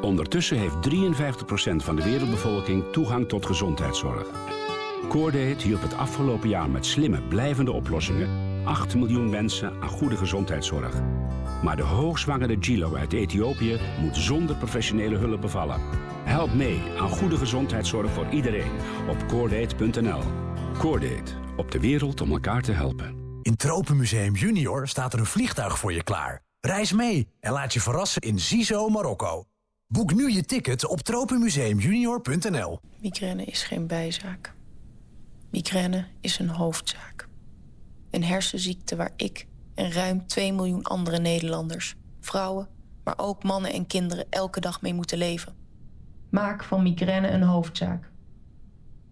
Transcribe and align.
Ondertussen 0.00 0.58
heeft 0.58 0.74
53% 0.74 1.76
van 1.76 1.96
de 1.96 2.02
wereldbevolking 2.02 2.84
toegang 2.92 3.28
tot 3.28 3.46
gezondheidszorg. 3.46 4.26
Coordate 5.08 5.66
hielp 5.66 5.82
het 5.82 5.96
afgelopen 5.96 6.48
jaar 6.48 6.70
met 6.70 6.86
slimme, 6.86 7.22
blijvende 7.22 7.72
oplossingen 7.72 8.28
8 8.64 8.94
miljoen 8.94 9.30
mensen 9.30 9.72
aan 9.80 9.88
goede 9.88 10.16
gezondheidszorg. 10.16 10.94
Maar 11.62 11.76
de 11.76 11.82
hoogzwangere 11.82 12.56
Gilo 12.60 12.94
uit 12.94 13.12
Ethiopië 13.12 13.80
moet 14.00 14.16
zonder 14.16 14.56
professionele 14.56 15.16
hulp 15.16 15.40
bevallen. 15.40 15.80
Help 16.24 16.54
mee 16.54 16.82
aan 16.98 17.08
goede 17.08 17.36
gezondheidszorg 17.36 18.10
voor 18.10 18.26
iedereen 18.30 18.70
op 19.08 19.28
coordate.nl. 19.28 20.22
Coordate, 20.78 21.32
op 21.56 21.70
de 21.70 21.80
wereld 21.80 22.20
om 22.20 22.30
elkaar 22.30 22.62
te 22.62 22.72
helpen. 22.72 23.14
In 23.42 23.56
Tropenmuseum 23.56 24.34
Junior 24.34 24.88
staat 24.88 25.12
er 25.12 25.18
een 25.18 25.26
vliegtuig 25.26 25.78
voor 25.78 25.92
je 25.92 26.02
klaar. 26.02 26.42
Reis 26.60 26.92
mee 26.92 27.28
en 27.40 27.52
laat 27.52 27.72
je 27.72 27.80
verrassen 27.80 28.22
in 28.22 28.38
Zizo, 28.38 28.88
Marokko. 28.88 29.49
Boek 29.92 30.14
nu 30.14 30.32
je 30.32 30.44
ticket 30.44 30.86
op 30.86 31.00
tropenmuseumjunior.nl. 31.00 32.78
Migraine 33.00 33.44
is 33.44 33.62
geen 33.62 33.86
bijzaak. 33.86 34.54
Migraine 35.50 36.06
is 36.20 36.38
een 36.38 36.48
hoofdzaak. 36.48 37.28
Een 38.10 38.24
hersenziekte 38.24 38.96
waar 38.96 39.12
ik 39.16 39.46
en 39.74 39.92
ruim 39.92 40.26
2 40.26 40.52
miljoen 40.52 40.82
andere 40.82 41.18
Nederlanders, 41.18 41.94
vrouwen, 42.20 42.68
maar 43.04 43.14
ook 43.16 43.42
mannen 43.42 43.72
en 43.72 43.86
kinderen 43.86 44.26
elke 44.28 44.60
dag 44.60 44.82
mee 44.82 44.94
moeten 44.94 45.18
leven. 45.18 45.54
Maak 46.28 46.64
van 46.64 46.82
migraine 46.82 47.28
een 47.28 47.42
hoofdzaak. 47.42 48.10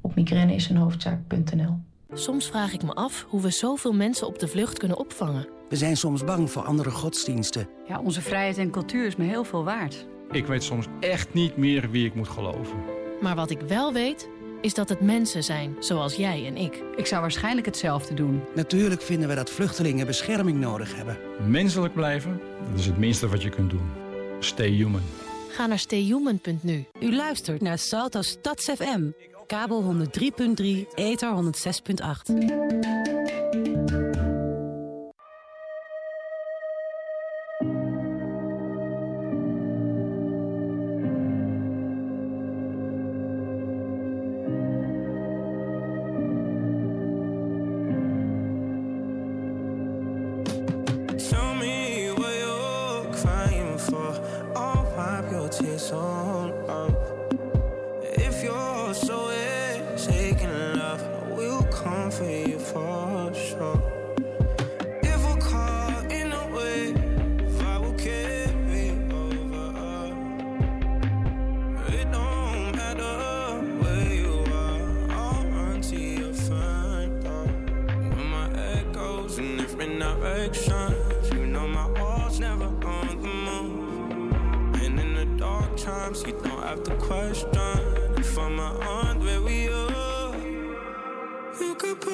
Op 0.00 0.14
migraineisenhoofdzaak.nl 0.14 1.78
Soms 2.12 2.46
vraag 2.46 2.72
ik 2.72 2.82
me 2.82 2.94
af 2.94 3.26
hoe 3.28 3.40
we 3.40 3.50
zoveel 3.50 3.92
mensen 3.92 4.26
op 4.26 4.38
de 4.38 4.48
vlucht 4.48 4.78
kunnen 4.78 4.98
opvangen. 4.98 5.48
We 5.68 5.76
zijn 5.76 5.96
soms 5.96 6.24
bang 6.24 6.50
voor 6.50 6.62
andere 6.62 6.90
godsdiensten. 6.90 7.68
Ja, 7.88 8.00
onze 8.00 8.22
vrijheid 8.22 8.58
en 8.58 8.70
cultuur 8.70 9.06
is 9.06 9.16
me 9.16 9.24
heel 9.24 9.44
veel 9.44 9.64
waard. 9.64 10.06
Ik 10.30 10.46
weet 10.46 10.62
soms 10.62 10.86
echt 11.00 11.34
niet 11.34 11.56
meer 11.56 11.90
wie 11.90 12.06
ik 12.06 12.14
moet 12.14 12.28
geloven. 12.28 12.78
Maar 13.20 13.36
wat 13.36 13.50
ik 13.50 13.60
wel 13.60 13.92
weet, 13.92 14.28
is 14.60 14.74
dat 14.74 14.88
het 14.88 15.00
mensen 15.00 15.44
zijn, 15.44 15.76
zoals 15.80 16.14
jij 16.14 16.46
en 16.46 16.56
ik. 16.56 16.82
Ik 16.96 17.06
zou 17.06 17.20
waarschijnlijk 17.20 17.66
hetzelfde 17.66 18.14
doen. 18.14 18.42
Natuurlijk 18.54 19.02
vinden 19.02 19.28
we 19.28 19.34
dat 19.34 19.50
vluchtelingen 19.50 20.06
bescherming 20.06 20.58
nodig 20.60 20.96
hebben. 20.96 21.18
Menselijk 21.46 21.94
blijven, 21.94 22.40
dat 22.70 22.78
is 22.78 22.86
het 22.86 22.98
minste 22.98 23.28
wat 23.28 23.42
je 23.42 23.48
kunt 23.48 23.70
doen. 23.70 23.90
Stay 24.38 24.70
human. 24.70 25.02
Ga 25.50 25.66
naar 25.66 25.78
stayhuman.nu. 25.78 26.84
U 27.00 27.14
luistert 27.14 27.60
naar 27.60 27.78
Salto 27.78 28.22
Stads 28.22 28.64
FM. 28.64 29.10
Kabel 29.46 30.06
103.3, 30.62 30.94
ether 30.94 31.52
106.8. 32.30 33.07
come 61.98 62.10
for 62.12 62.30
you 62.30 62.58
for 62.60 63.34
sure. 63.34 64.07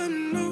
You 0.05 0.33
could 0.33 0.44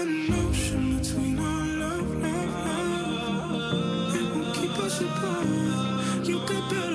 an 0.00 0.32
ocean 0.32 0.98
between 0.98 1.38
our 1.38 1.66
love, 1.82 2.10
love, 2.22 2.54
love. 2.66 4.16
It 4.16 4.26
won't 4.34 4.54
keep 4.56 4.78
us 4.78 5.00
apart. 5.00 6.26
You 6.26 6.38
could 6.46 6.68
build 6.70 6.92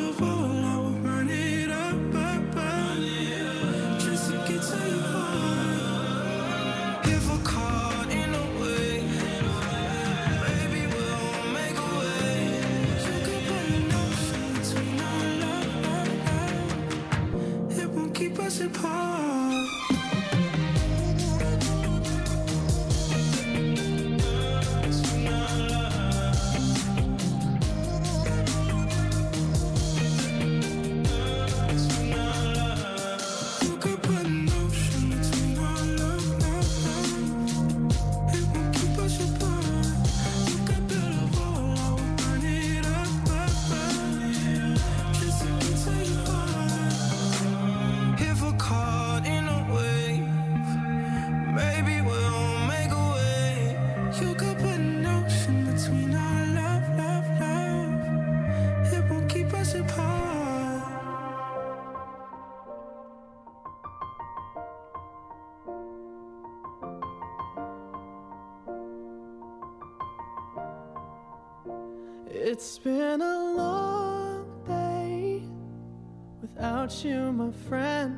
without 76.87 77.03
you, 77.03 77.33
my 77.33 77.51
friend. 77.67 78.17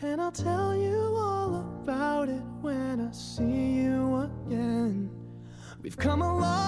And 0.00 0.20
I'll 0.22 0.32
tell 0.32 0.74
you 0.74 0.96
all 1.16 1.56
about 1.82 2.28
it 2.28 2.42
when 2.62 3.00
I 3.00 3.12
see 3.12 3.82
you 3.82 4.30
again. 4.46 5.10
We've 5.82 5.96
come 5.96 6.22
a 6.22 6.38
long 6.38 6.67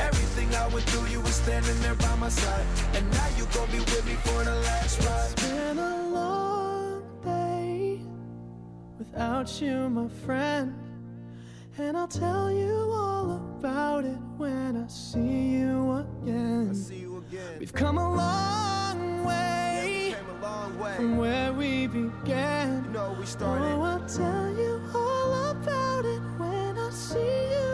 Everything 0.00 0.54
I 0.54 0.66
went 0.68 0.84
through, 0.86 1.08
you 1.08 1.20
were 1.20 1.28
standing 1.28 1.78
there 1.80 1.94
by 1.94 2.14
my 2.16 2.28
side. 2.28 2.66
And 2.94 3.10
now 3.12 3.28
you 3.36 3.46
gon' 3.54 3.70
be 3.70 3.78
with 3.78 4.06
me 4.06 4.14
for 4.14 4.44
the 4.44 4.54
last 4.54 5.00
ride. 5.04 5.30
It's 5.32 5.42
been 5.48 5.78
a 5.78 6.08
long 6.08 7.02
day 7.24 8.00
without 8.98 9.60
you, 9.60 9.88
my 9.90 10.08
friend. 10.26 10.74
And 11.76 11.96
I'll 11.96 12.06
tell 12.08 12.52
you 12.52 12.72
all 12.92 13.32
about 13.58 14.04
it 14.04 14.18
when 14.36 14.76
I 14.76 14.86
see 14.86 15.56
you 15.58 15.92
again. 16.22 16.74
See 16.74 16.98
you 17.00 17.18
again. 17.18 17.58
We've 17.58 17.72
come 17.72 17.98
a 17.98 18.14
long 18.14 19.24
way 19.24 20.14
Came 20.16 20.36
a 20.36 20.40
long 20.42 20.78
way. 20.78 20.94
from 20.96 21.16
where 21.16 21.52
we 21.52 21.88
began. 21.88 22.84
You 22.84 22.90
know 22.90 23.16
we 23.18 23.26
started. 23.26 23.64
Oh, 23.64 23.82
I'll 23.82 24.06
tell 24.08 24.54
you 24.56 24.80
all 24.94 25.50
about 25.50 26.04
it 26.04 26.20
when 26.38 26.78
I 26.78 26.90
see 26.90 27.18
you 27.18 27.22
again. 27.22 27.32
Let 27.34 27.72
me 27.72 27.73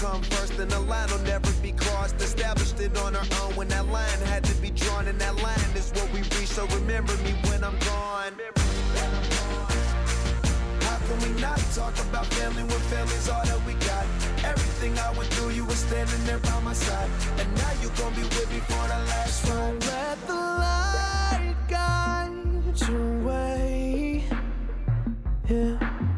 Come 0.00 0.22
first, 0.22 0.56
then 0.56 0.68
the 0.68 0.80
line 0.80 1.10
will 1.10 1.18
never 1.20 1.50
be 1.60 1.72
crossed. 1.72 2.16
Established 2.16 2.80
it 2.80 2.96
on 2.98 3.16
our 3.16 3.26
own 3.42 3.56
when 3.56 3.68
that 3.68 3.86
line 3.88 4.20
had 4.26 4.44
to 4.44 4.54
be 4.62 4.70
drawn, 4.70 5.08
and 5.08 5.20
that 5.20 5.34
line 5.42 5.70
is 5.74 5.90
what 5.92 6.10
we 6.12 6.20
reach. 6.20 6.48
So 6.48 6.66
remember 6.66 7.16
me 7.18 7.32
when 7.48 7.64
I'm 7.64 7.78
gone. 7.80 8.32
How 10.86 10.98
can 11.06 11.18
we 11.24 11.40
not 11.40 11.58
talk 11.74 11.98
about 12.08 12.26
family 12.26 12.62
when 12.62 12.80
family's 12.92 13.28
all 13.28 13.44
that 13.44 13.60
we 13.66 13.74
got? 13.74 14.06
Everything 14.44 14.98
I 14.98 15.10
went 15.16 15.28
through, 15.34 15.50
you 15.50 15.64
were 15.64 15.80
standing 15.88 16.24
there 16.24 16.38
by 16.38 16.60
my 16.60 16.72
side. 16.72 17.10
And 17.38 17.48
now 17.56 17.72
you 17.82 17.90
gon' 17.98 18.14
be 18.14 18.22
with 18.22 18.50
me 18.52 18.60
for 18.60 18.84
the 18.92 19.00
last 19.10 19.48
ride. 19.48 19.84
Let 19.84 20.26
the 20.26 20.34
light 20.64 21.56
guide 21.68 22.88
your 22.88 23.18
way. 23.26 24.24
Yeah. 25.48 26.17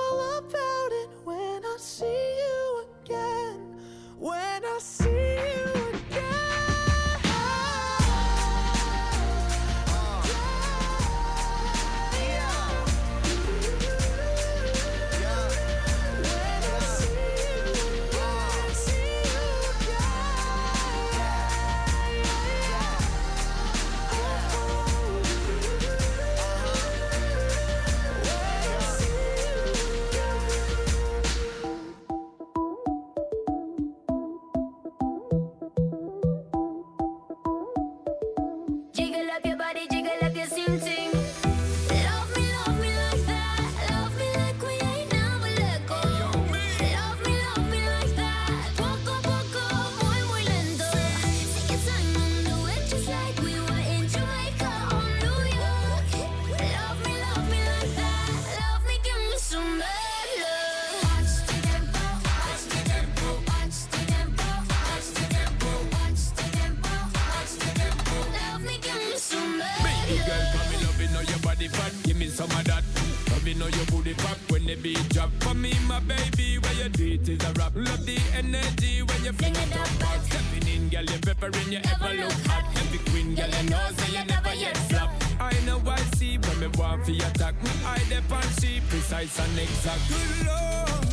my 75.91 75.99
baby, 75.99 76.57
where 76.57 76.73
you 76.73 76.89
do 76.89 77.31
is 77.31 77.43
a 77.43 77.51
rap. 77.59 77.73
Love 77.75 78.05
the 78.05 78.17
energy 78.37 79.03
when 79.03 79.25
you 79.25 79.33
fling 79.33 79.55
it 79.55 79.75
up 79.75 79.91
back. 79.99 80.19
Stepping 80.27 80.67
in, 80.73 80.89
girl, 80.89 81.03
you 81.03 81.19
peppering, 81.19 81.71
you 81.71 81.81
ever 81.91 82.13
look 82.21 82.39
hot. 82.47 82.63
Every 82.79 82.99
queen, 83.11 83.35
girl, 83.35 83.49
you 83.49 83.69
know, 83.69 83.85
say 83.97 84.11
you 84.17 84.25
never 84.25 84.53
yet 84.53 84.77
flop. 84.89 85.09
I 85.39 85.53
know 85.65 85.81
I 85.85 85.97
see 86.15 86.37
when 86.37 86.59
me 86.61 86.67
want 86.79 87.05
for 87.05 87.11
attack. 87.11 87.55
Me 87.63 87.71
eye 87.85 88.05
dep 88.09 88.31
on 88.31 88.47
she 88.59 88.79
precise 88.87 89.37
and 89.43 89.59
exact. 89.59 90.01
Good 90.07 90.31
lord, 90.47 91.07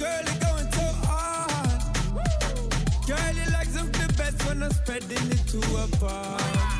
girl, 0.00 0.24
you 0.28 0.36
going 0.44 0.68
so 0.72 0.86
hard. 1.06 1.80
Girl, 3.06 3.34
you 3.38 3.46
like 3.52 3.68
some 3.76 3.90
the 3.92 4.06
best 4.16 4.38
when 4.46 4.62
I'm 4.62 4.72
spreading 4.72 5.26
it 5.36 5.42
to 5.52 5.60
apart. 5.84 6.40
Good 6.40 6.77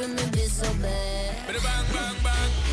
you're 0.00 0.08
me 0.08 0.22
be 0.32 0.38
so 0.46 0.64
bad. 0.80 1.36
Bang, 1.46 1.84
bang, 1.92 2.14
bang. 2.24 2.69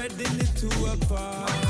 Spreading 0.00 0.40
it 0.40 0.56
to 0.56 0.66
a. 0.86 1.69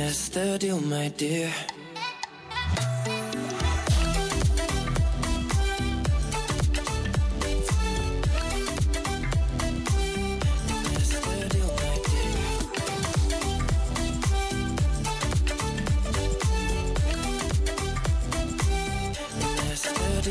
That's 0.00 0.30
the 0.30 0.56
deal, 0.58 0.80
my 0.80 1.08
dear. 1.08 1.52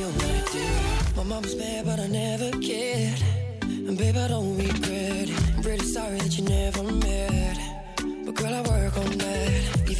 My 0.10 0.44
dear. 0.52 0.80
My 1.16 1.24
mama's 1.24 1.56
mad, 1.56 1.86
but 1.86 2.00
I 2.00 2.08
never 2.08 2.52
cared. 2.62 3.22
And 3.62 3.98
babe, 3.98 4.16
I 4.16 4.28
don't 4.30 4.58
regret 4.58 5.30
it. 5.30 5.56
I'm 5.56 5.62
really 5.62 5.86
sorry 5.86 6.18
that 6.18 6.38
you 6.38 6.46
never 6.46 6.84
met. 6.84 7.59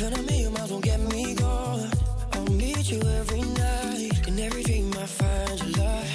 Even 0.02 0.14
a 0.14 0.22
million 0.22 0.54
miles 0.54 0.72
won't 0.72 0.86
get 0.86 0.98
me 1.12 1.36
going. 1.36 1.92
I'll 2.32 2.46
meet 2.52 2.90
you 2.90 3.02
every 3.02 3.42
night. 3.42 4.40
Every 4.40 4.64
dream, 4.64 4.94
I 4.94 5.06
find 5.06 5.60
your 5.60 5.84
love. 5.84 6.08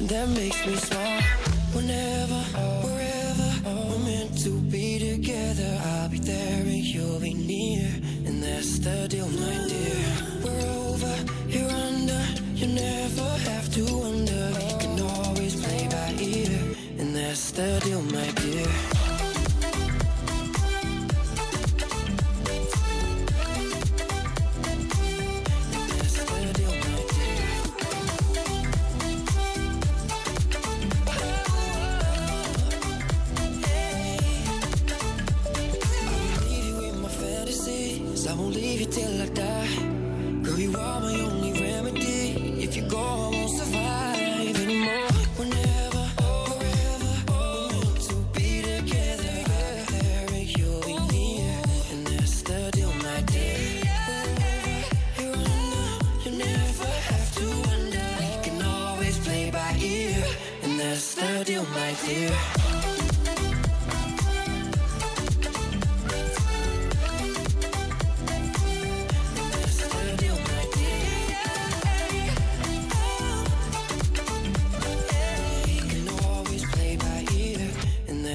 That 0.00 0.28
makes 0.30 0.66
me 0.66 0.74
smile. 0.74 1.37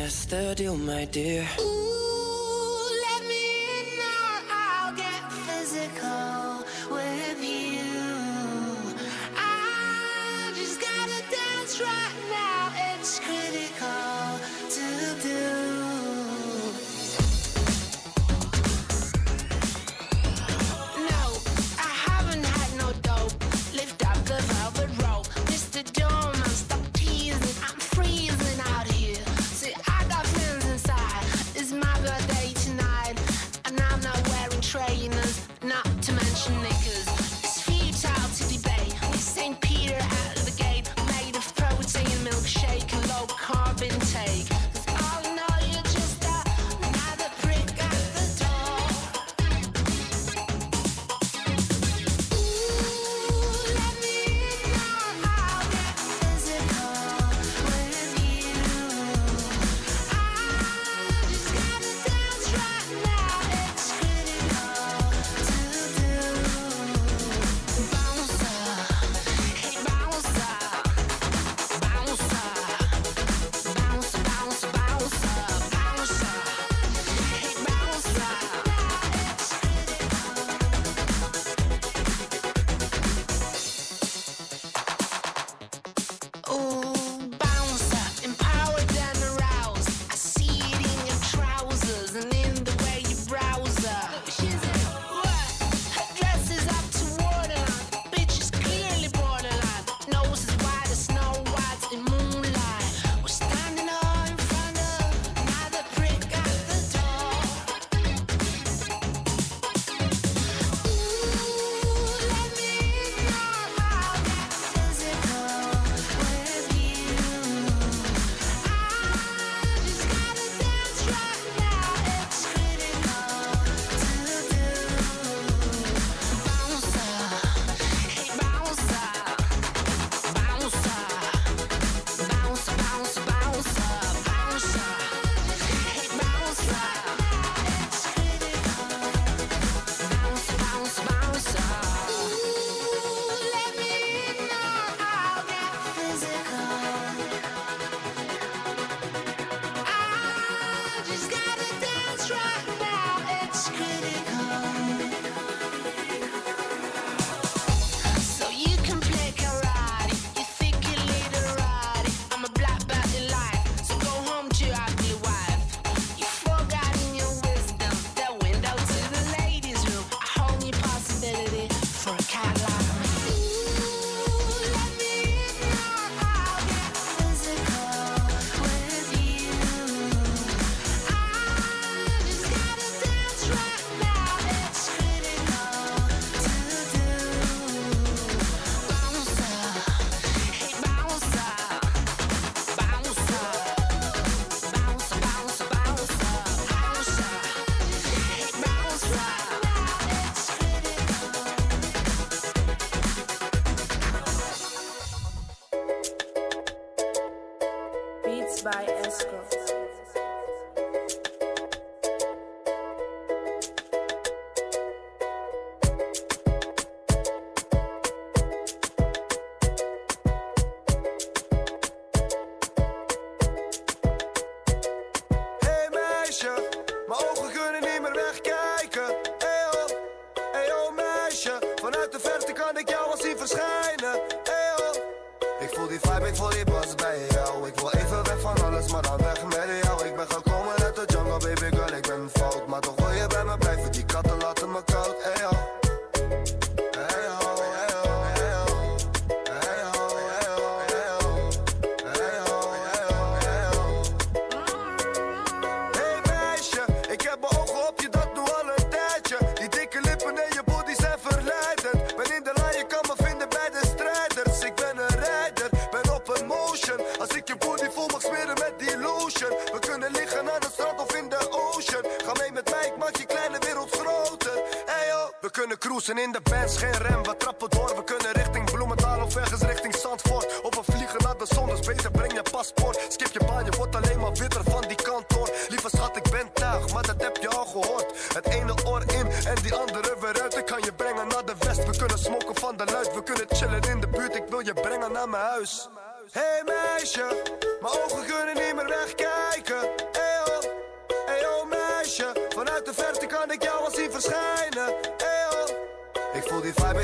That's 0.04 0.26
the 0.26 0.54
deal, 0.56 0.78
my 0.78 1.06
dear. 1.06 1.73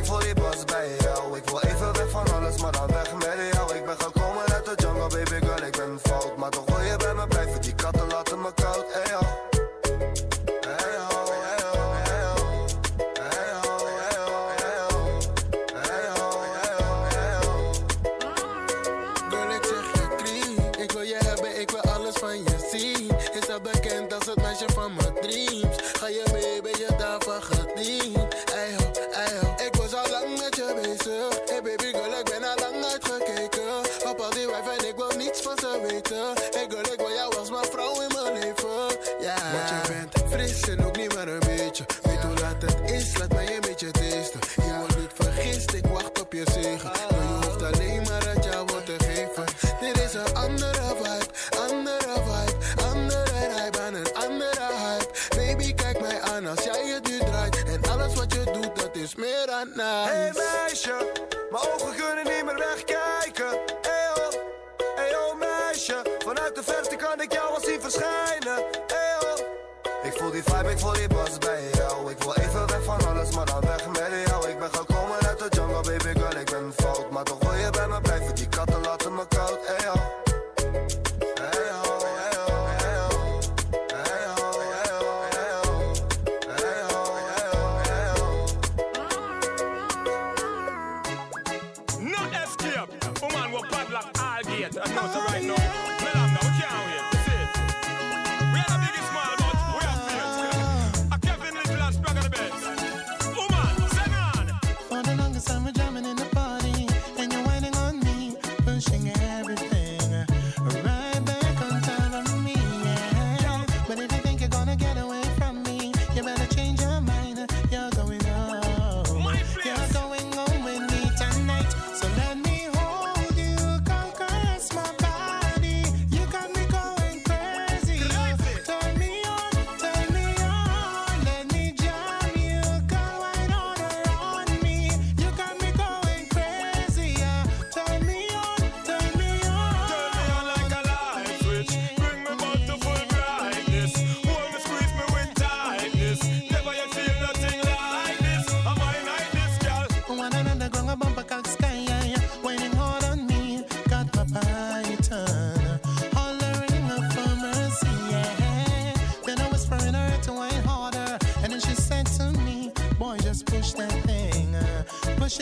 voor 0.09 0.23
die 0.23 0.33
bas 0.33 0.61
Ik 1.35 1.49
wil 1.49 1.61
even 1.61 1.93
weg 1.93 2.09
van 2.09 2.33
alles, 2.33 2.61
maar 2.61 2.71
dan 2.71 2.87
weg 2.87 3.13
met 3.13 3.53
jou. 3.53 3.75
Ik 3.75 3.85
ben 3.85 3.95
gekomen 3.99 4.45
uit 4.53 4.65
de 4.65 4.73
jungle, 4.75 5.07
baby 5.07 5.45
girl, 5.45 5.63
ik 5.63 5.77
ben 5.77 5.99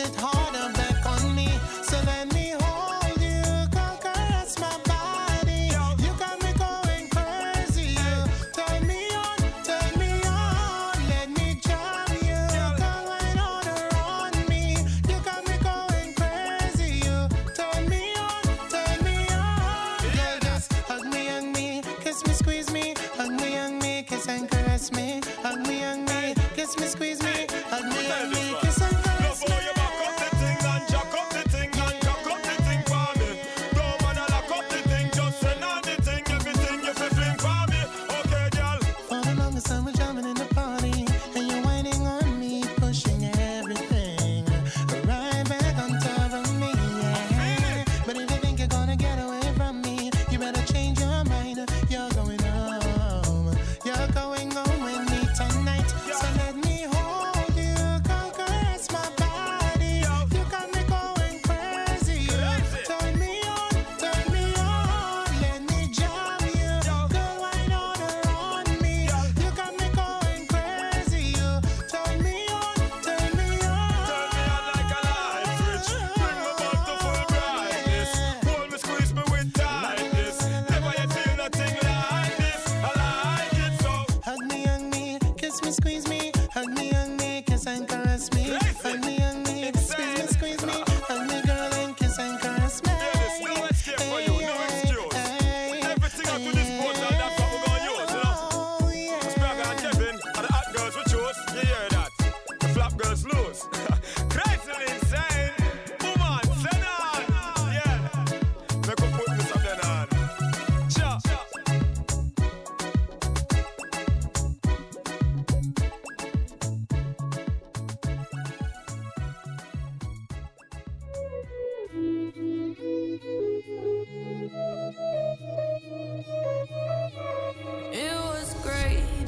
it 0.08 0.16
hard. 0.16 0.37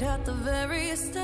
at 0.03 0.25
the 0.25 0.33
very 0.33 0.95
start. 0.95 1.20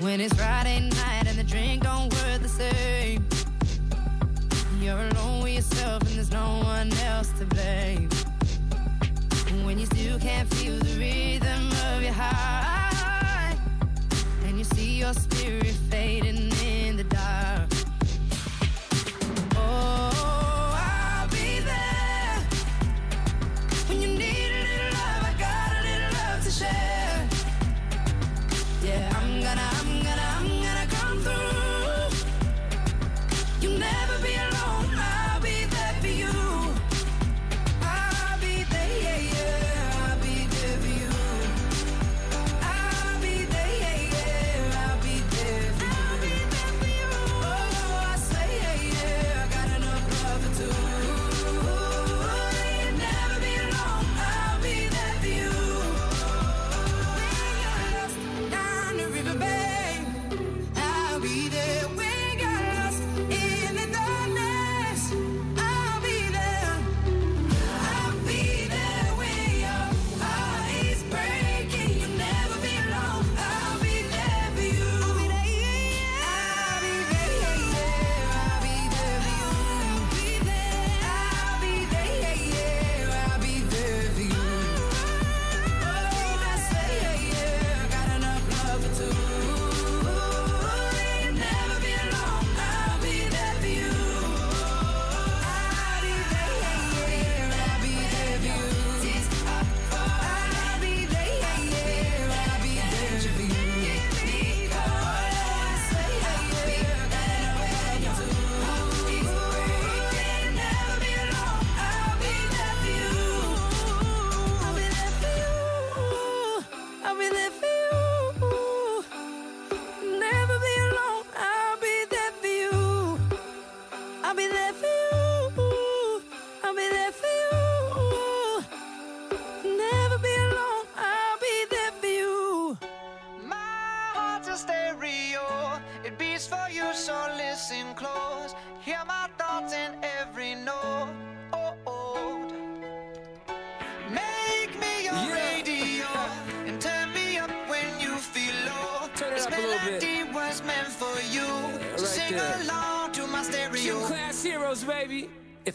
When 0.00 0.20
it's 0.20 0.32
Friday 0.34 0.78
night 0.90 1.26
and 1.26 1.36
the 1.36 1.42
drink 1.42 1.82
don't 1.82 2.12
work 2.14 2.40
the 2.40 2.48
same. 2.48 3.26
You're 4.80 4.96
alone 4.96 5.42
with 5.42 5.54
yourself 5.54 6.02
and 6.02 6.10
there's 6.12 6.30
no 6.30 6.60
one 6.62 6.92
else 6.98 7.32
to 7.40 7.44
blame. 7.46 8.08
When 9.64 9.76
you 9.76 9.86
still 9.86 10.20
can't 10.20 10.48
feel 10.54 10.78
the 10.78 11.00
rhythm 11.00 11.72
of 11.92 12.02
your 12.04 12.12
heart. 12.12 13.58
And 14.44 14.56
you 14.56 14.62
see 14.62 15.00
your 15.00 15.14
spirit 15.14 15.74
fading 15.90 16.50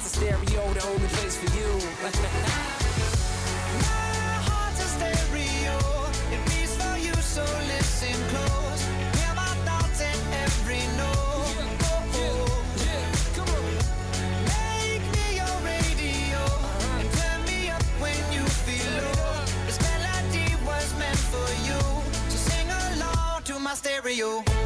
heart's 0.00 0.16
a 0.16 0.18
stereo, 0.18 0.72
the 0.72 0.86
only 0.86 1.08
place 1.08 1.36
for 1.36 1.50
you. 1.58 1.70
My 3.84 4.40
heart's 4.48 4.80
a 4.80 4.88
stereo. 4.96 5.76
It 6.32 6.40
beats 6.46 6.74
for 6.76 6.96
you, 6.98 7.12
so 7.14 7.42
listen 7.68 8.16
close. 8.32 8.82
Hear 9.18 9.34
my 9.34 9.52
thoughts 9.66 10.00
in 10.00 10.18
every 10.44 10.84
note. 10.96 11.56
Oh, 11.84 12.16
oh. 12.16 12.64
Make 14.48 15.04
me 15.16 15.26
your 15.36 15.56
radio 15.68 16.42
and 16.96 17.08
turn 17.18 17.40
me 17.44 17.68
up 17.68 17.84
when 18.00 18.20
you 18.32 18.44
feel 18.64 18.92
low. 19.04 19.44
This 19.66 19.78
melody 19.82 20.48
was 20.64 20.88
meant 20.98 21.22
for 21.32 21.48
you, 21.68 21.80
so 22.30 22.38
sing 22.48 22.68
along 22.70 23.42
to 23.44 23.58
my 23.58 23.74
stereo. 23.74 24.59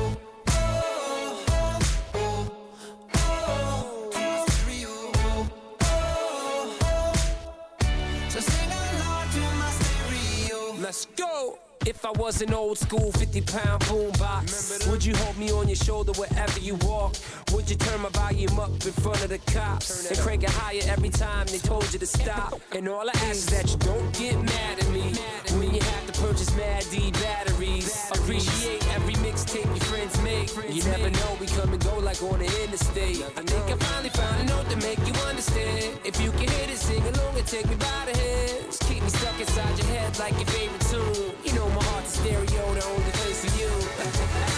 Let's 10.95 11.07
go. 11.17 11.59
If 11.87 12.05
I 12.05 12.13
was 12.13 12.41
an 12.41 12.55
old 12.55 12.79
school 12.79 13.11
50 13.11 13.41
pound 13.41 13.83
boombox, 13.83 14.89
would 14.89 15.05
you 15.05 15.13
hold 15.17 15.37
me 15.37 15.51
on 15.51 15.67
your 15.67 15.75
shoulder 15.75 16.13
wherever 16.13 16.61
you 16.61 16.77
walk? 16.77 17.17
Would 17.51 17.69
you 17.69 17.75
turn 17.75 18.01
my 18.01 18.11
volume 18.11 18.61
up 18.61 18.71
in 18.71 18.93
front 18.93 19.21
of 19.25 19.31
the 19.31 19.39
cops 19.39 20.09
and 20.09 20.17
crank 20.21 20.45
it 20.45 20.51
higher 20.51 20.83
every 20.87 21.09
time 21.09 21.49
they 21.49 21.59
told 21.59 21.93
you 21.93 21.99
to 21.99 22.07
stop? 22.07 22.61
And 22.71 22.89
all 22.89 23.09
I 23.09 23.13
ask 23.27 23.33
is 23.33 23.47
that 23.47 23.69
you 23.73 23.77
don't 23.79 24.17
get 24.17 24.41
mad 24.41 24.79
at 24.79 24.89
me 24.91 25.13
when 25.59 25.75
you 25.75 25.83
have 25.83 26.04
purchase 26.25 26.57
Mad 26.57 26.85
D 26.91 27.11
batteries. 27.13 28.11
Appreciate 28.15 28.83
every 28.97 29.15
mixtape 29.15 29.67
your 29.77 29.85
friends 29.91 30.15
make. 30.23 30.49
You 30.75 30.83
never 30.85 31.11
know, 31.11 31.37
we 31.39 31.47
come 31.47 31.71
and 31.73 31.85
go 31.85 31.99
like 31.99 32.23
on 32.23 32.39
the 32.39 32.49
interstate. 32.65 33.23
I 33.37 33.43
think 33.51 33.65
I 33.73 33.77
finally 33.85 34.09
found 34.11 34.41
a 34.41 34.45
note 34.45 34.69
to 34.71 34.77
make 34.77 35.01
you 35.07 35.15
understand. 35.29 35.99
If 36.05 36.21
you 36.23 36.31
can 36.33 36.49
hit 36.49 36.71
it, 36.71 36.79
sing 36.79 37.03
along 37.03 37.37
and 37.37 37.47
take 37.47 37.69
me 37.69 37.77
by 37.77 38.03
the 38.09 38.17
hands. 38.19 38.79
Keep 38.89 39.03
me 39.03 39.11
stuck 39.11 39.39
inside 39.39 39.77
your 39.79 39.89
head 39.89 40.19
like 40.19 40.35
your 40.41 40.49
favorite 40.57 40.87
tune. 40.91 41.35
You 41.45 41.53
know 41.57 41.69
my 41.77 41.83
heart's 41.91 42.17
a 42.17 42.23
stereo, 42.23 42.75
the 42.75 42.85
only 42.93 43.13
place 43.21 43.45
for 43.45 43.53
you. 43.61 44.51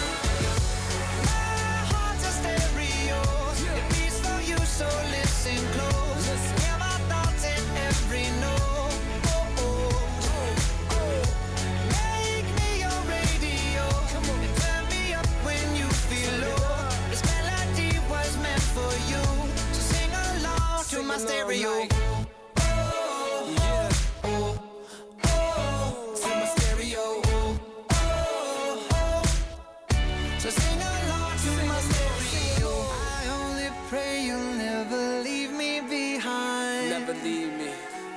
Never 37.07 37.13
leave 37.23 37.53
me. 37.53 37.71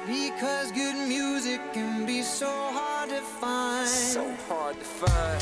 Because 0.06 0.72
good 0.72 0.96
music 1.06 1.60
can 1.72 2.06
be 2.06 2.22
so 2.22 2.48
hard 2.48 3.10
to 3.10 3.20
find. 3.20 3.88
So 3.88 4.34
hard 4.48 4.78
to 4.78 4.84
find. 4.84 5.39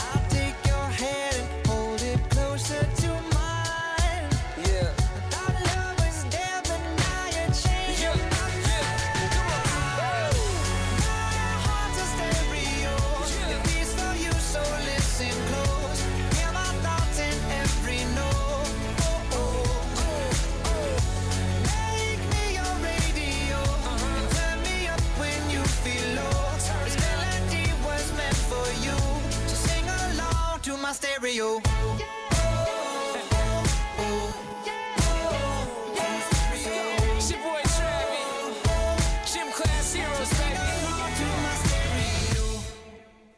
Baby. 31.20 31.38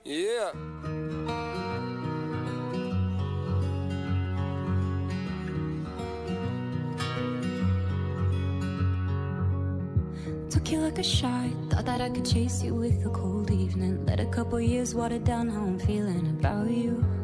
Yeah. 0.05 0.51
Took 10.51 10.73
you 10.73 10.81
like 10.81 10.99
a 10.99 11.03
shot. 11.03 11.31
Thought 11.71 11.87
that 11.87 12.01
I 12.01 12.11
could 12.11 12.25
chase 12.25 12.63
you 12.63 12.75
with 12.75 13.07
a 13.07 13.11
cold 13.11 13.51
evening. 13.51 14.05
Let 14.05 14.21
a 14.21 14.27
couple 14.27 14.61
years 14.61 14.95
water 14.95 15.19
down 15.19 15.49
how 15.49 15.61
I'm 15.61 15.79
feeling 15.79 16.27
about 16.39 16.71
you. 16.71 17.20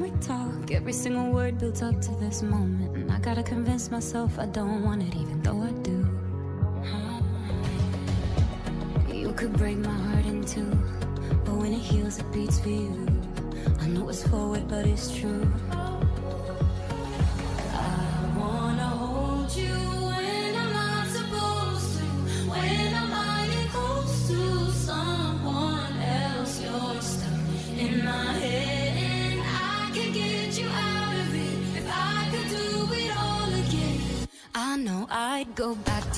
Time 0.00 0.12
we 0.12 0.18
talk, 0.20 0.70
every 0.70 0.92
single 0.92 1.32
word 1.32 1.58
builds 1.58 1.82
up 1.82 2.00
to 2.00 2.14
this 2.16 2.42
moment. 2.42 2.96
And 2.96 3.10
I 3.10 3.18
gotta 3.18 3.42
convince 3.42 3.90
myself 3.90 4.38
I 4.38 4.46
don't 4.46 4.82
want 4.82 5.02
it, 5.02 5.14
even 5.16 5.42
though 5.42 5.62
I 5.62 5.70
do. 5.82 6.06
You 9.12 9.32
could 9.32 9.52
break 9.54 9.76
my 9.78 9.90
heart 9.90 10.26
in 10.26 10.44
two, 10.44 10.70
but 11.44 11.54
when 11.54 11.72
it 11.72 11.80
heals, 11.80 12.18
it 12.18 12.32
beats 12.32 12.58
for 12.60 12.68
you. 12.68 13.06
I 13.80 13.88
know 13.88 14.08
it's 14.08 14.26
forward, 14.26 14.68
but 14.68 14.86
it's 14.86 15.14
true. 15.16 15.46
know 34.80 35.06
I'd 35.10 35.54
go 35.54 35.74
back 35.74 36.09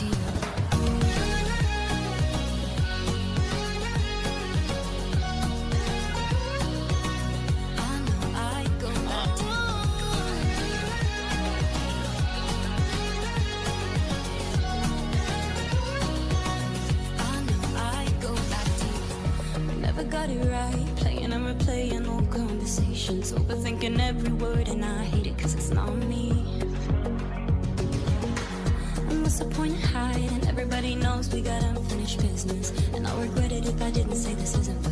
Everybody 30.63 30.95
knows 30.95 31.29
we 31.35 31.43
got 31.43 31.61
unfinished 31.65 32.21
business, 32.21 32.71
and 32.95 33.05
I'll 33.05 33.21
regret 33.21 33.51
it 33.51 33.67
if 33.67 33.83
I 33.83 33.91
didn't 33.91 34.15
say 34.15 34.35
this 34.35 34.57
isn't. 34.57 34.92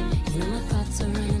When 0.33 0.49
my 0.49 0.59
thoughts 0.59 1.01
are 1.01 1.07
running 1.07 1.40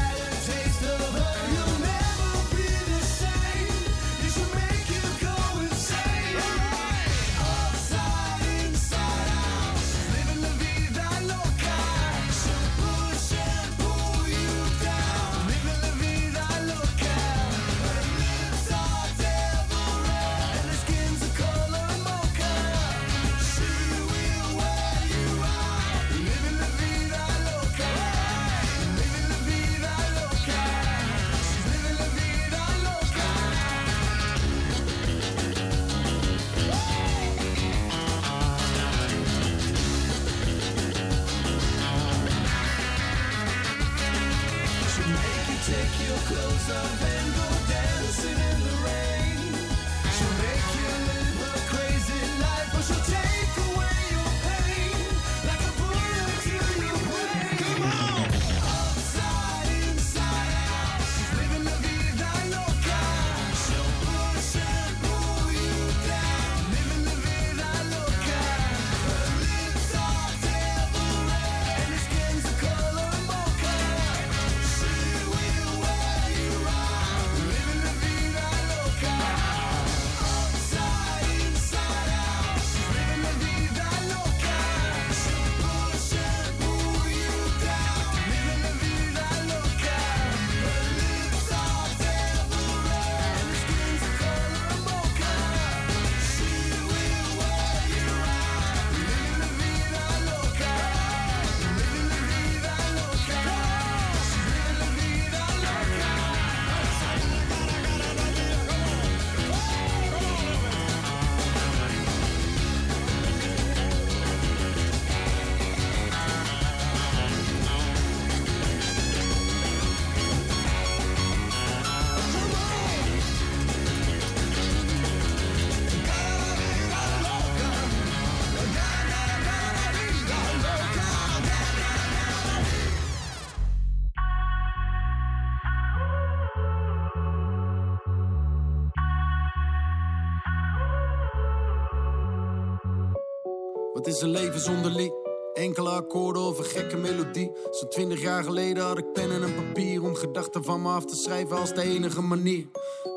Wat 143.93 144.07
is 144.07 144.21
een 144.21 144.29
leven 144.29 144.59
zonder 144.59 144.91
lied? 144.91 145.13
Enkele 145.53 145.89
akkoorden 145.89 146.41
of 146.41 146.57
een 146.57 146.65
gekke 146.65 146.97
melodie. 146.97 147.51
Zo'n 147.71 147.89
twintig 147.89 148.21
jaar 148.21 148.43
geleden 148.43 148.83
had 148.83 148.97
ik 148.97 149.13
pen 149.13 149.31
en 149.31 149.41
een 149.41 149.55
papier 149.55 150.03
om 150.03 150.15
gedachten 150.15 150.63
van 150.63 150.81
me 150.81 150.89
af 150.89 151.05
te 151.05 151.15
schrijven 151.15 151.57
als 151.57 151.73
de 151.73 151.81
enige 151.81 152.21
manier. 152.21 152.65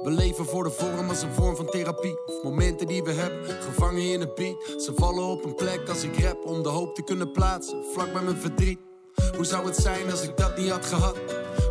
We 0.02 0.10
leven 0.10 0.44
voor 0.44 0.64
de 0.64 0.70
vorm 0.70 1.08
als 1.08 1.22
een 1.22 1.32
vorm 1.32 1.56
van 1.56 1.66
therapie. 1.66 2.26
Of 2.26 2.42
momenten 2.42 2.86
die 2.86 3.02
we 3.02 3.12
hebben, 3.12 3.44
gevangen 3.44 4.02
in 4.02 4.20
een 4.20 4.30
beat. 4.34 4.82
Ze 4.82 4.92
vallen 4.96 5.24
op 5.24 5.44
een 5.44 5.54
plek 5.54 5.88
als 5.88 6.02
ik 6.02 6.20
rap 6.20 6.44
om 6.44 6.62
de 6.62 6.68
hoop 6.68 6.94
te 6.94 7.02
kunnen 7.02 7.32
plaatsen, 7.32 7.84
vlak 7.92 8.12
bij 8.12 8.22
mijn 8.22 8.36
verdriet. 8.36 8.78
Hoe 9.36 9.44
zou 9.44 9.66
het 9.66 9.76
zijn 9.76 10.10
als 10.10 10.22
ik 10.22 10.36
dat 10.36 10.56
niet 10.56 10.70
had 10.70 10.86
gehad? 10.86 11.16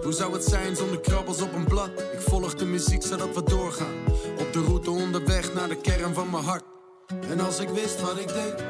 Hoe 0.03 0.13
zou 0.13 0.33
het 0.33 0.43
zijn 0.43 0.75
zonder 0.75 0.99
krabbels 0.99 1.41
op 1.41 1.53
een 1.53 1.65
blad? 1.65 1.89
Ik 1.89 2.19
volg 2.19 2.55
de 2.55 2.65
muziek 2.65 3.03
zodat 3.03 3.35
we 3.35 3.43
doorgaan. 3.43 3.95
Op 4.39 4.53
de 4.53 4.61
route 4.61 4.91
onderweg 4.91 5.53
naar 5.53 5.67
de 5.67 5.81
kern 5.81 6.13
van 6.13 6.29
mijn 6.29 6.43
hart. 6.43 6.63
En 7.29 7.39
als 7.39 7.59
ik 7.59 7.69
wist 7.69 8.01
wat 8.01 8.17
ik 8.17 8.27
deed, 8.27 8.63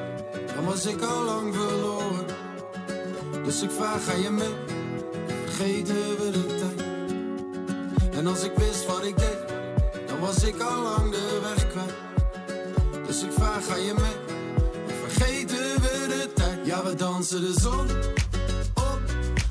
dan 0.55 0.65
was 0.65 0.85
ik 0.85 1.01
al 1.01 1.23
lang 1.23 1.55
verloren. 1.55 2.25
Dus 3.43 3.61
ik 3.61 3.71
vraag, 3.71 4.03
ga 4.03 4.13
je 4.13 4.29
mee? 4.29 4.53
Vergeten 5.45 5.95
we 5.95 6.31
de 6.31 6.45
tijd? 6.45 6.87
En 8.17 8.27
als 8.27 8.43
ik 8.43 8.51
wist 8.55 8.85
wat 8.85 9.03
ik 9.03 9.17
deed, 9.17 9.37
dan 10.07 10.19
was 10.19 10.43
ik 10.43 10.61
al 10.61 10.81
lang 10.81 11.11
de 11.11 11.39
weg 11.41 11.67
kwijt. 11.67 11.93
Dus 13.07 13.23
ik 13.23 13.31
vraag, 13.31 13.65
ga 13.65 13.75
je 13.75 13.93
mee? 13.93 14.35
Vergeten 15.07 15.57
we 15.57 16.05
de 16.07 16.29
tijd? 16.33 16.65
Ja, 16.65 16.83
we 16.83 16.95
dansen 16.95 17.41
de 17.41 17.53
zon 17.59 17.89
op. 18.73 19.01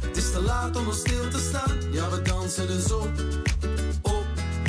Het 0.00 0.16
is 0.16 0.32
te 0.32 0.42
laat 0.42 0.76
om 0.76 0.84
nog 0.84 0.94
stil 0.94 1.28
te 1.30 1.38
staan. 1.38 1.92
Ja, 1.92 2.10
we 2.10 2.22
dansen 2.22 2.66
de 2.66 2.80
zon 2.80 3.08
op. 4.02 4.24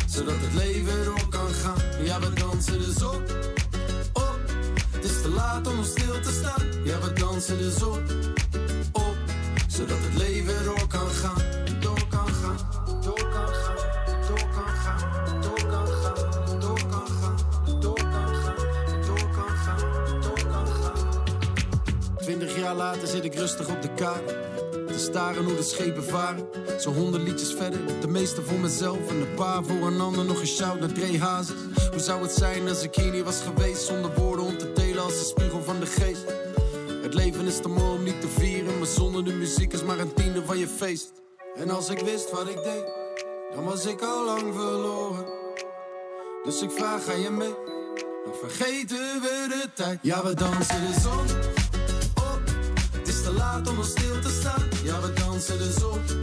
Zodat 0.07 0.35
het 0.37 0.53
leven 0.53 1.05
door 1.05 1.27
kan 1.29 1.49
gaan. 1.53 2.05
Ja, 2.05 2.19
we 2.19 2.33
dansen 2.33 2.79
de 2.79 2.93
zon 2.97 3.21
te 5.23 5.29
laat 5.29 5.67
om 5.67 5.83
stil 5.83 6.19
te 6.21 6.31
staan. 6.31 6.65
Ja, 6.83 6.99
we 6.99 7.13
dansen 7.13 7.57
dus 7.57 7.73
de 7.73 7.79
zon 7.79 8.03
op, 8.91 9.15
zodat 9.67 9.97
het 10.01 10.17
leven 10.17 10.63
door 10.63 10.87
kan 10.87 11.07
gaan. 11.07 11.41
Door 11.79 12.07
kan 12.09 12.27
gaan, 12.27 12.57
door 13.01 13.29
kan 13.33 13.47
gaan, 13.47 13.75
door 14.27 14.47
kan 14.53 14.67
gaan, 14.67 15.41
door 15.41 15.67
kan 15.69 15.87
gaan, 15.87 16.59
door 16.59 16.83
kan 16.89 17.07
gaan, 17.07 17.79
door 17.79 17.93
kan 17.95 18.35
gaan, 18.35 18.55
door 19.01 19.29
kan 19.35 19.55
gaan, 19.55 20.21
door 20.21 20.43
kan 20.51 20.67
gaan. 20.67 22.17
Twintig 22.17 22.57
jaar 22.57 22.75
later 22.75 23.07
zit 23.07 23.23
ik 23.23 23.35
rustig 23.35 23.67
op 23.67 23.81
de 23.81 23.93
kaart. 23.93 24.27
Te 24.87 24.99
staren 24.99 25.43
hoe 25.43 25.55
de 25.55 25.63
schepen 25.63 26.03
varen. 26.03 26.47
Zo'n 26.77 26.93
honderd 26.93 27.23
liedjes 27.23 27.53
verder, 27.53 27.79
de 28.01 28.07
meeste 28.07 28.41
voor 28.41 28.59
mezelf 28.59 29.09
en 29.09 29.15
een 29.15 29.33
paar 29.35 29.63
voor 29.63 29.87
een 29.87 30.01
ander. 30.01 30.25
Nog 30.25 30.39
een 30.39 30.47
shout 30.47 30.79
naar 30.79 30.93
Dre 30.93 31.19
Hazes. 31.19 31.55
Hoe 31.91 32.01
zou 32.01 32.21
het 32.21 32.31
zijn 32.31 32.67
als 32.67 32.83
ik 32.83 32.95
hier 32.95 33.11
niet 33.11 33.23
was 33.23 33.41
geweest 33.41 33.85
zonder 33.85 34.11
woorden 34.13 34.45
om 34.45 34.57
te 34.57 34.72
als 35.03 35.19
de 35.19 35.25
spiegel 35.25 35.63
van 35.63 35.79
de 35.79 35.85
geest. 35.85 36.25
Het 37.01 37.13
leven 37.13 37.45
is 37.45 37.59
te 37.61 37.67
mooi 37.67 37.97
om 37.97 38.03
niet 38.03 38.21
te 38.21 38.27
vieren. 38.27 38.77
Maar 38.77 38.87
zonder 38.87 39.25
de 39.25 39.33
muziek 39.33 39.73
is 39.73 39.83
maar 39.83 39.99
een 39.99 40.13
tiende 40.13 40.45
van 40.45 40.57
je 40.57 40.67
feest. 40.67 41.11
En 41.55 41.69
als 41.69 41.89
ik 41.89 41.99
wist 41.99 42.31
wat 42.31 42.47
ik 42.47 42.63
deed, 42.63 42.85
dan 43.55 43.63
was 43.63 43.85
ik 43.85 44.01
al 44.01 44.25
lang 44.25 44.53
verloren. 44.53 45.25
Dus 46.43 46.61
ik 46.61 46.71
vraag, 46.71 47.03
ga 47.05 47.13
je 47.13 47.29
mee? 47.29 47.55
Dan 48.25 48.33
vergeten 48.39 49.21
we 49.21 49.45
de 49.49 49.69
tijd. 49.73 49.99
Ja, 50.01 50.23
we 50.23 50.33
dansen 50.33 50.81
de 50.81 50.99
zon 51.01 51.37
op. 52.15 52.41
Het 52.91 53.07
is 53.07 53.23
te 53.23 53.33
laat 53.33 53.69
om 53.69 53.75
nog 53.75 53.85
stil 53.85 54.21
te 54.21 54.29
staan. 54.29 54.63
Ja, 54.83 55.01
we 55.01 55.13
dansen 55.13 55.57
de 55.57 55.71
zon 55.79 56.22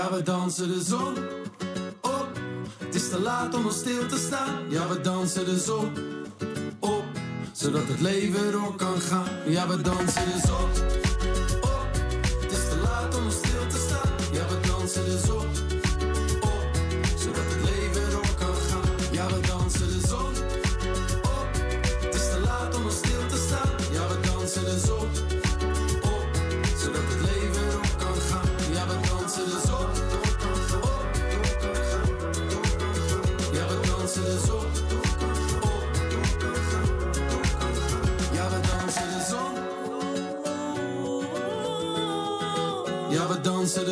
Ja, 0.00 0.12
we 0.12 0.22
dansen 0.22 0.68
de 0.68 0.80
zon 0.82 1.14
op. 2.00 2.28
Het 2.78 2.94
is 2.94 3.08
te 3.08 3.20
laat 3.20 3.54
om 3.54 3.62
nog 3.62 3.72
stil 3.72 4.06
te 4.06 4.16
staan. 4.16 4.70
Ja, 4.70 4.88
we 4.88 5.00
dansen 5.00 5.44
de 5.44 5.58
zon 5.58 5.92
op. 6.78 7.04
Zodat 7.52 7.88
het 7.88 8.00
leven 8.00 8.52
door 8.52 8.76
kan 8.76 9.00
gaan. 9.00 9.28
Ja, 9.46 9.68
we 9.68 9.80
dansen 9.82 10.24
de 10.24 10.40
zon 10.46 10.70
op. 11.60 11.84
Het 12.40 12.52
is 12.52 12.68
te 12.68 12.80
laat 12.82 13.16
om 13.16 13.22
nog 13.22 13.32
stil 13.32 13.66
te 13.68 13.86
staan. 13.88 14.10
Ja, 14.32 14.48
we 14.48 14.68
dansen 14.68 15.04
de 15.04 15.18
zon 15.26 15.39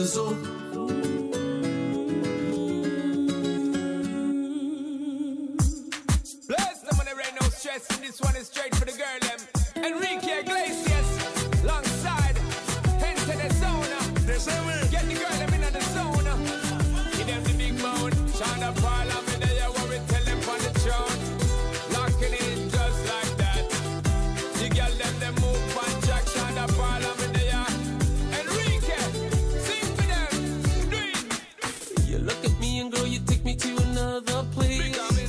So. 0.09 0.58
Look 32.43 32.53
at 32.53 32.61
me 32.61 32.81
and 32.81 32.93
girl, 32.93 33.07
you 33.07 33.19
take 33.27 33.45
me 33.45 33.55
to 33.57 33.69
another 33.89 34.45
place. 34.53 35.28